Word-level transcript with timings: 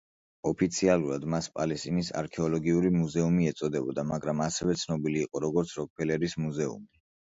ოფიციალურად, 0.51 1.27
მას 1.33 1.49
პალესტინის 1.57 2.09
არქეოლოგიური 2.23 2.93
მუზეუმი 2.97 3.53
ეწოდებოდა, 3.53 4.09
მაგრამ 4.15 4.45
ასევე 4.51 4.79
ცნობილი 4.85 5.27
იყო, 5.31 5.47
როგორც 5.49 5.81
როკფელერის 5.81 6.43
მუზეუმი. 6.47 6.97